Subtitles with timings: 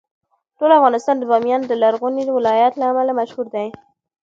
[0.57, 3.67] ټول افغانستان د بامیان د لرغوني ولایت له امله مشهور دی.